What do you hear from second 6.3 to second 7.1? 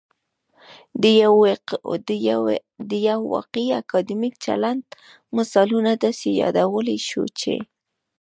يادولای